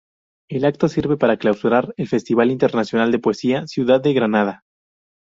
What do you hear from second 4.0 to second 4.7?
de Granada.